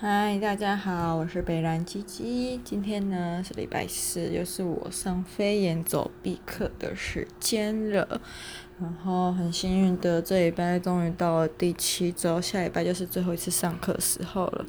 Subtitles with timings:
[0.00, 2.60] 嗨，大家好，我是北然鸡鸡。
[2.62, 8.20] 今天呢是礼拜四，又是我上飞檐走壁课的时间了。
[8.80, 14.64] 然后很幸运的，这礼拜终于到了第七周，下礼拜就是最后一次上课时候了。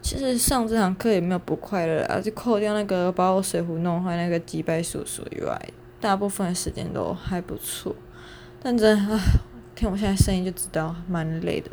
[0.00, 5.60] 其实上这堂课也没有不快乐啊，就扣掉那个把我水壶弄坏那个机掰叔叔以外，
[6.00, 7.94] 大部分时间都还不错。
[8.62, 9.20] 但真啊，
[9.74, 11.70] 听我现在声音就知道蛮累的。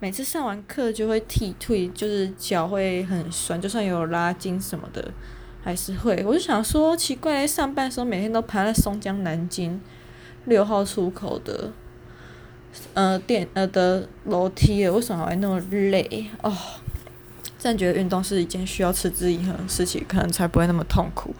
[0.00, 5.10] 每次上完课就会踢腿，就是脚会很酸，就算有拉筋什么的，
[5.62, 6.22] 还是会。
[6.24, 9.80] 我就想说，奇怪，上班时候每天都爬在松江南京
[10.44, 11.72] 六号出口的，
[12.94, 16.26] 呃，电呃的楼梯，为什么还会那么累？
[16.42, 16.56] 哦，
[17.58, 21.34] 这样觉得运动是一件需要持之以恒的事情，可能才不会那么痛苦。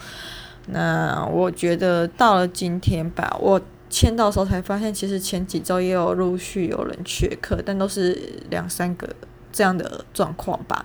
[0.66, 3.60] 那我觉得到了今天吧，我。
[3.90, 9.08] 签到时候才发现，其实前几周也有陆续有人缺课，但都是两三个
[9.52, 10.84] 这样的状况吧。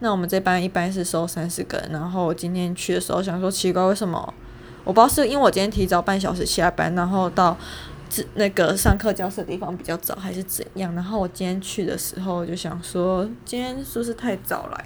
[0.00, 4.34] 那我们这班一般是收三四个人，然后我今天去的时候想说奇怪，为什么？
[4.84, 7.56] 我不知道是因为我今天提早半小时下班，然后到
[8.34, 10.94] 那个上课教室的地方比较早，还是怎样？
[10.94, 14.84] 然后我今天去的时候就想说，今天是不是太早来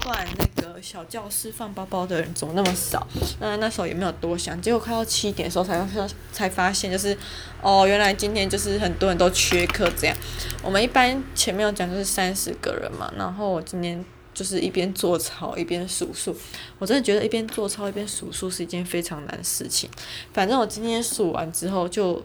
[0.00, 0.10] 了？
[0.10, 3.06] 不然那个小教室放包包的人怎么那么少？
[3.38, 5.86] 那那时候也没有多想，结果快到七点的时候才
[6.32, 7.16] 才发现，就是
[7.62, 10.16] 哦，原来今天就是很多人都缺课这样。
[10.62, 16.34] 我们一般前面有讲就是三十个人嘛，然后我今天就是一边做操一边数数，
[16.78, 19.88] 我真的觉得一边做操一边数数是一件非常难的事情。
[20.32, 22.24] 反正我今天数完之后就。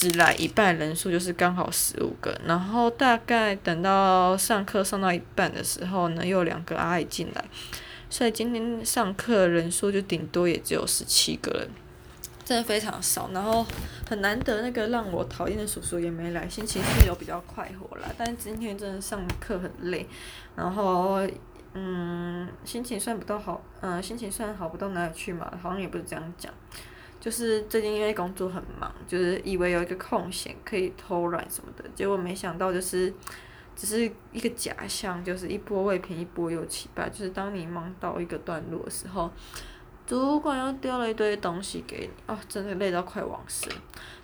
[0.00, 7.44] 只来一半人数就是刚好十五个，然后大概等到上课上到一半的时候呢，又有两个阿姨进来，
[8.08, 11.68] 所以今天上课人数就顶多也只有十七个人，
[12.46, 13.28] 真的非常少。
[13.34, 13.66] 然后
[14.08, 18.08] 很难得那个让我讨厌的叔叔也没来，心情是有比较快活啦。
[18.16, 20.06] 但今天真的上课很累，
[20.56, 21.20] 然后
[21.74, 26.50] 嗯，心情算不到好，嗯，心情算好不到哪里去嘛，好像也不是这样讲。
[27.20, 33.12] 就是最近因为工作很忙，就是以为有一个空闲可以偷懒什么的，结果没想到就是
[33.76, 37.06] 只是一个假象，就是一波未平一波又起吧。
[37.08, 39.30] 就是当你忙到一个段落的时候，
[40.06, 43.70] 主管又丢了一堆东西给你，哦，真的累到快往生。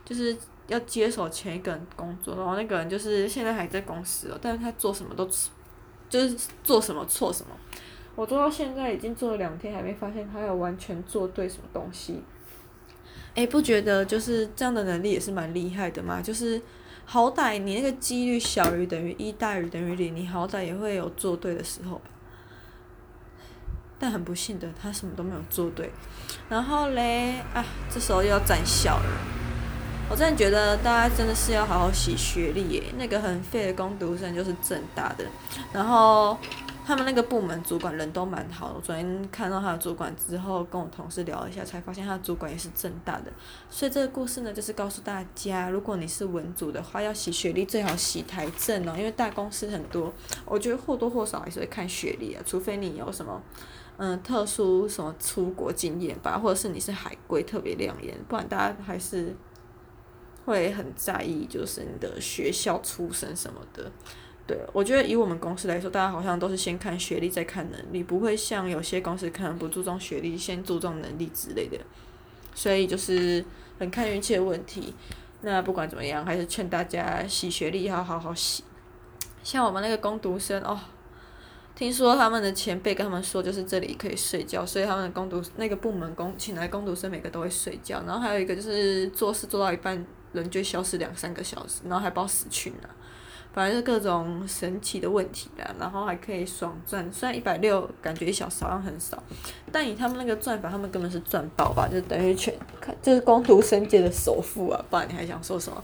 [0.04, 0.34] 就是
[0.66, 5.28] 要接手前一个人工作，然后那个人就是现在还在公司哦，但是他做什么都
[6.08, 7.50] 就是做什么错什么。
[8.14, 12.22] 我做到现在已经做了两天，还没发现他有完全做对什么东西。
[13.36, 16.20] 诶，不觉得就是这样的能力也是蛮厉害的吗？
[16.22, 16.60] 就是
[17.04, 22.00] 好歹你那个几率小于等于一大于等于零，你好歹也会有做对的时候。
[23.98, 25.90] 但很不幸的，他什么都没有做对。
[26.48, 29.10] 然后嘞，啊，这时候又要站校了。
[30.08, 32.82] 我真的觉得大家真的是要好好洗学历耶。
[32.96, 35.24] 那个很废的工读生就是政大的，
[35.72, 36.38] 然后。
[36.86, 43.32] 他们那个部门主管人都蛮好的，昨天看到他的主管之后，跟我同事聊了一下，才发现他的主管也是正大的。
[43.68, 50.12] 所以这个故事呢，就是告诉大家，如果你是文组的话，要洗学历最好洗台证哦，因为大公司很多，
[50.44, 53.42] 我觉得或多或少还是会看学历啊，除非你有什么
[53.96, 59.34] 嗯特殊什么出国经验吧，或者是你是海归特别亮眼，不然大家还是
[60.44, 63.90] 会很在意，就是你的学校出身什么的。
[64.46, 71.76] 对，我觉得以我们公司来说，大家好像都是先看学历再看能力，不会像有些公司可能不注重学历，先注重能力之类的。
[72.54, 73.44] 所以就是
[73.78, 74.94] 很看运气的问题。
[75.42, 78.62] 那不管怎么样，还是劝大家洗学历要好好洗。
[79.42, 80.78] 像我们那个工读生哦，
[81.74, 88.02] 听说他们的前辈跟他们说，就是这里可以睡觉，所以他们的工读那个部门工请来工读生每个都会睡觉。
[88.06, 92.88] 然后还有一个就是做事做到一半，人就消失两三个小时，然后还不知道死去哪。
[93.56, 99.16] 反正是各种神奇的问题啦，然后还可以爽赚，虽然一百六感觉一小时好像很少，
[99.72, 102.52] 但以他们那个赚法，他们根本是赚爆吧，就等于全，
[103.00, 105.82] 就是工读生界的首富啊，不然你还想说什么？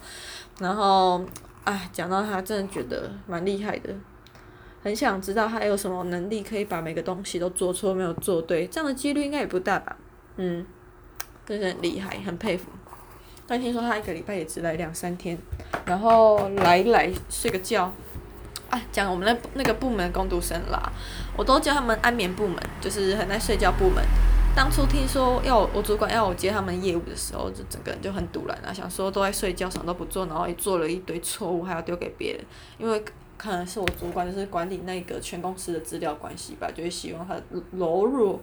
[0.61, 1.25] 然后，
[1.65, 3.89] 哎，讲到他，真的觉得蛮厉害的，
[4.83, 9.97] 很想知道他有什么能力可以把每个东西都做错没有做对，这样的几率应该也不大吧？
[10.37, 10.67] 嗯，
[11.47, 12.69] 真的很厉害，很佩服。
[13.47, 15.37] 但听说他一个礼拜也只来两三天，
[15.85, 17.93] 然后来来睡个觉，
[18.71, 20.91] 啊，讲我们那那个部门工读生啦，
[21.37, 24.03] 我都叫他们安眠部门，就是很爱睡觉部门。
[24.55, 32.45] 当初听说要我，主管要我接他们业务的时候，就整个人就很堵然啊，想说都在睡觉，什么都不做，然后也做了一堆错误，还要丢给别人，
[32.79, 33.05] 因为
[33.37, 37.35] 可能是我主管就是管理那个全公司的资料关系吧，就是希望他
[37.73, 38.41] 柔弱。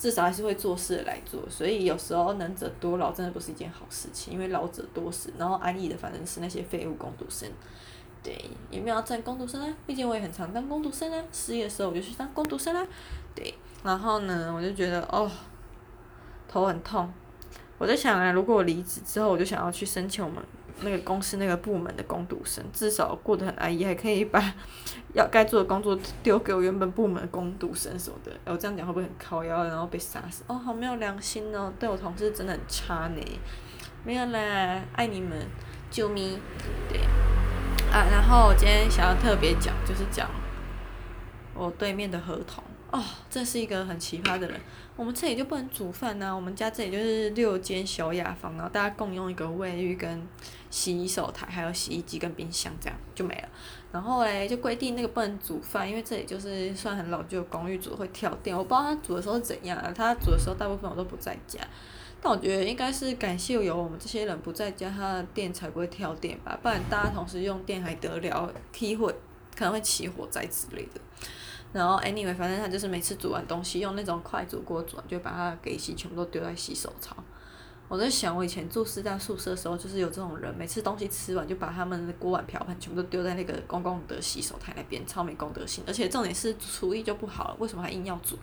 [0.00, 7.46] 至少还是会做事来做，所以有时候能者多劳真的不是一件好事情，因为劳者多死，然后安逸的反正是那些废物工读生。
[8.22, 8.34] 对，
[8.70, 12.86] 也没有要占工读生啊，毕竟我也很常当工读生啊，失业的时候我就去当工读生啦，
[13.34, 13.52] 对，
[13.84, 15.30] 然后呢，我就觉得哦，
[16.48, 17.12] 头很痛，
[17.76, 20.42] 我在想啊，如果我离职之后，我就想要去申请我们。
[20.82, 24.42] 那个公司那个部门的工读生，至少过得很安逸，还可以把
[25.14, 28.32] 要该做的工作丢给我原本部门的工读生什么的。
[28.46, 30.44] 我这样讲会不会很靠腰，然后被杀死？
[30.46, 33.20] 哦，好没有良心哦，对我同事真的很差呢。
[34.04, 35.38] 没有啦，爱你们，
[35.92, 36.38] 啾咪。
[36.88, 37.00] 对。
[37.92, 40.30] 啊，然后我今天想要特别讲，就是讲
[41.54, 42.62] 我对面的合同。
[42.92, 43.00] 哦，
[43.30, 44.60] 这是一个很奇葩的人。
[44.96, 50.26] 我们这里就不能煮饭呐、啊，我们家这里就是六间小雅房，然后大家共用一个卫浴跟
[50.70, 53.48] 洗手台，还有洗衣机跟冰箱，这样就没了。
[53.92, 58.56] 然后嘞，就规定那个不能煮饭，因为这里就是算很老旧的公寓，煮会跳电。
[58.56, 61.60] 我不知道他煮的时候是怎样啊，他煮的时候大部分我都不在家。
[62.20, 69.14] 但我觉得应该是感谢有我们这些人不在家，他的电才不会跳电吧，不然大家同时用电还得了，体会
[69.56, 71.00] 可能会起火灾之类的。
[71.72, 77.16] 然后，anyway，反正他就是每次煮完东西，用那种快煮锅煮完，就把它给洗，全部都丢在洗手槽。
[77.86, 85.82] 我在想，我以前住师大宿舍的时候，就是有这种人，每次东西吃完就把他们的锅碗瓢盆全部都丢在那个公共的洗手台那边，超没公德心。
[85.86, 88.36] 而且重点是厨艺就不好了，为什么还硬要煮？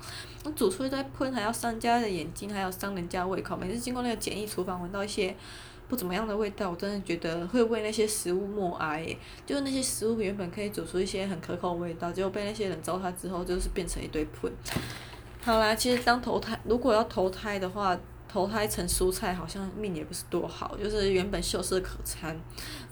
[0.43, 3.55] 我煮出一堆喷，还要伤人家的眼睛，还要伤人家胃口。
[3.55, 5.35] 每次经过那个简易厨房，闻到一些。
[5.87, 9.15] 不怎么样的味道，我真的觉得会为那些食物默哀。
[9.45, 14.51] 就是那些食物原本可以煮出一些很可口的味道，结果被那些人糟蹋之后，就是变成一堆喷。
[15.41, 17.97] 好啦，其实当投胎，如果要投胎的话，
[18.27, 22.37] 投胎成蔬菜好像命也不是多好，就是原本秀色可餐，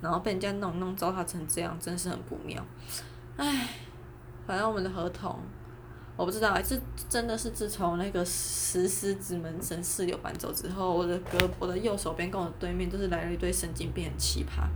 [0.02, 2.66] 然后被人家弄弄糟蹋成这样，真是很不妙。
[3.36, 3.68] 唉，
[4.48, 5.38] 反正我们的合同。
[6.18, 6.80] 我不知道哎，这
[7.10, 14.68] 真的是自从那个石狮子门神四六搬走之后，我的胳我的右手边跟我对面就是来了一堆神经病，很奇葩。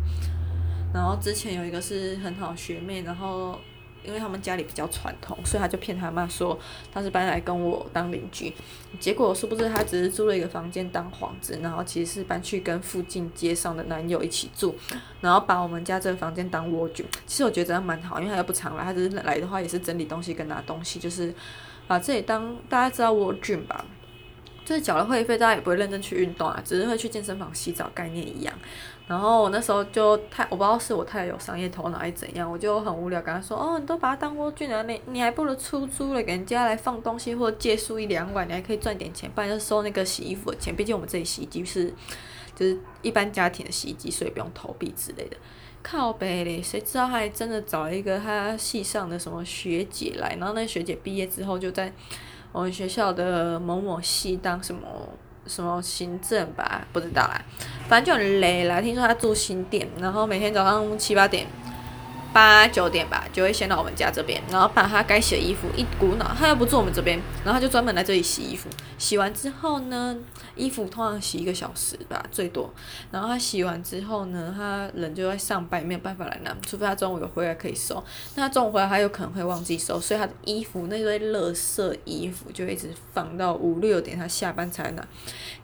[0.94, 3.58] 然后之前有一个是很好学妹，然后。
[4.04, 6.58] 因为他们家里比较传统，所以他就骗他妈说
[6.92, 8.54] 他是搬来跟我当邻居。
[9.00, 14.76] 结果殊不知他只是租了一个房间当幌子，然后其实是搬去跟附近街上的男友一起住，
[15.22, 17.06] 然后把我们家这个房间当蜗居。
[17.26, 21.34] 其实我觉得这样蛮好，因为他又不常来，他只是来的话也是整理东西跟拿东西，就是
[21.88, 23.86] 把这里当大家知道蜗居吧。
[24.66, 28.54] 就是缴了会费，大家也不会认真去运动啊，只是会去健身房洗澡概念一样。
[29.10, 40.76] 然后我那时候就太，我不知道是我太有商业头脑还是怎样，我就很无聊跟他说，哦，你都把它当蜗居了，你你还不如出租了给人家来放东西，或者借宿一两晚，你还可以赚点钱，不然就收那个洗衣服的钱。
[40.76, 41.92] 毕竟我们这里洗衣机是
[42.56, 45.36] 就是一般家庭的洗衣机，所以不用投币之类的。
[45.82, 51.92] 靠北嘞，谁知道他还真的找了一个他系上的什么学姐来，然后那学姐毕业之后就在。
[52.52, 54.82] 我们学校的某某系当什么
[55.50, 57.42] 什么行政吧，不知道啦，
[57.90, 58.80] 反正就很累啦。
[58.80, 61.46] 听说他住新店，然后每天早上七八点。
[62.32, 68.70] 八九点吧，就会先到我们家这边，然后把他该洗的衣服一股脑，他又不住我们这边，然后他就专门来这里洗衣服。
[68.98, 70.16] 洗完之后呢，
[70.56, 72.72] 衣服通常洗一个小时吧，最多。
[73.12, 78.04] 然后他洗完之后呢，他人就在上班，没有办法来拿，除非他中午有回来可以收。
[78.36, 85.08] 那他中午回来，他有可能会忘记收，所以他的衣服那堆垃圾衣服就一直放到五六点，他下班才拿。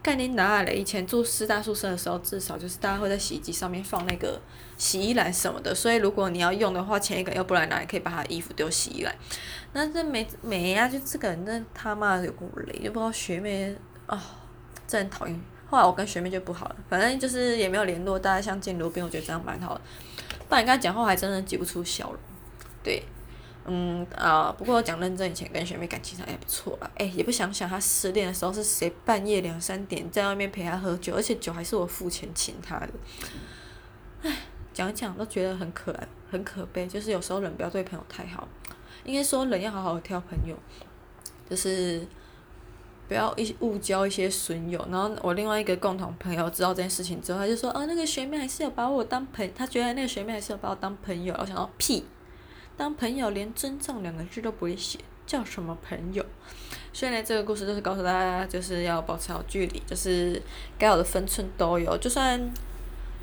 [0.01, 4.41] 概念拿来了，以前住师大宿舍的时候，至少就是大家会在洗衣机上面放那个。
[4.77, 9.15] 洗衣篮什么的，所以如果你要用的话，前一个要不然哪里可以把他衣服丢洗衣篮？
[9.73, 10.87] 那这没没呀、啊？
[10.89, 14.19] 就这个人，那他妈有够雷，就不知道学妹啊、哦，
[14.87, 15.41] 真讨厌。
[15.67, 19.81] 后来我跟学妹就不好了，反正就是也没有联络，大家相见如宾，我觉得这样蛮好的。
[20.47, 22.19] 不然跟他讲话还真的挤不出笑容。
[22.83, 23.03] 对，
[23.65, 26.91] 嗯啊，不过讲认真，以前跟学妹感情上也不错啦。
[26.97, 32.89] 哎，也不想想他失恋的时候是谁半夜两三点在外面陪他喝酒，而且酒还是我付钱请他的。
[34.75, 36.85] 讲讲都觉得很可爱，很可悲。
[36.85, 38.45] 就是有时候人不要对朋友太好，
[39.05, 40.53] 应该说人要好好挑朋友，
[41.49, 42.05] 就是
[43.07, 44.85] 不要一误交一些损友。
[44.91, 52.03] 然后我另外一个共同朋友知道这件事情之后，他就说：“啊，那个学妹还是有把我当朋，他觉得那个学妹还是有把我当朋友。”我想到屁，
[52.75, 56.25] 当朋友连尊重两个字都不会写，叫什么朋友？
[56.91, 60.41] 所以呢，这个故事就是告诉大家，就是要保持好距离，就是
[60.77, 62.51] 该有的分寸都有，就算。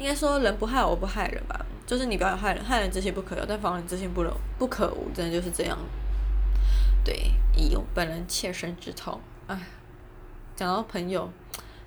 [0.03, 5.79] 应该说人不害我，不害人吧，就是你不要害人，害人之心不可有，但防人之心不能不可无，真的就是这样。
[7.05, 9.57] 对，以我本人切身之痛，唉，
[10.57, 11.31] 讲到朋友，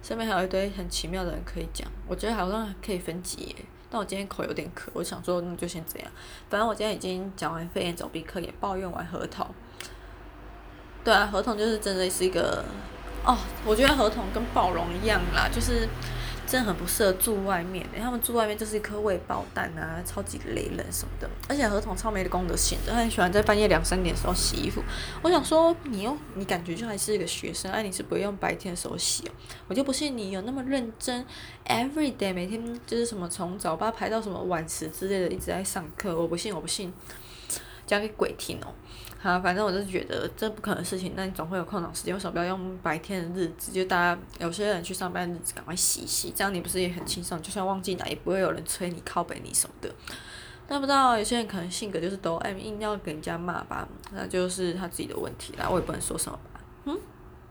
[0.02, 3.54] 身边还有一堆很奇妙的人可以讲，我觉得好像可以分级，
[3.90, 6.10] 但我今天口有点渴，我想说那就先这样。
[6.50, 9.46] 反正我今天已经讲完肺炎走必克，也抱怨完合同。
[11.04, 12.64] 对啊，合同就是真的是一个，
[13.26, 15.90] 哦，我觉得合同跟暴龙一样啦，就是。
[16.48, 21.30] 真的很不适合住外面，他们住外面就是一颗未爆弹啊，超级雷人什么的。
[21.50, 24.82] 而且合同超没的公德心的，他很喜欢在半夜两三点的时候洗衣服。
[25.22, 29.32] 我想说，你又你感觉就还是一个学生，哎、啊，你是不用白天的时候洗哦？
[29.68, 31.26] 我就不信你有那么认真
[31.66, 36.16] ，every day 每天就是什么从早八排到什么晚十之类的，一直在上课。
[36.16, 36.94] 我不信，我不信，
[37.88, 38.74] 讲给鬼听哦。
[39.28, 43.72] 啊，反正我就是觉得这不可能的事情，那你总会有空档时间，为什么不要用白天的日子？
[43.72, 47.42] 就大家有些人去上班日子，赶快洗洗，这样你不是也很轻松？
[47.42, 49.90] 就算忘记拿，也不会有人催你靠背你什么的。
[50.68, 56.62] 但不知道有些人可能性格就是都爱硬要给人家骂吧，那就是他自己的问题啦，我也不能说什么吧。
[56.86, 56.98] 嗯。